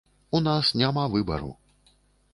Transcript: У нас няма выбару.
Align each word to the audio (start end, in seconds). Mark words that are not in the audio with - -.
У 0.37 0.39
нас 0.47 0.71
няма 0.81 1.03
выбару. 1.17 1.51